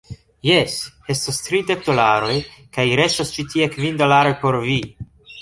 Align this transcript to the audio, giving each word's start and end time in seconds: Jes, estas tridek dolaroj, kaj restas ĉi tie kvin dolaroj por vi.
Jes, 0.51 0.77
estas 1.13 1.37
tridek 1.47 1.83
dolaroj, 1.89 2.33
kaj 2.79 2.87
restas 3.01 3.35
ĉi 3.37 3.47
tie 3.53 3.71
kvin 3.77 4.03
dolaroj 4.05 4.35
por 4.43 4.61
vi. 4.67 4.81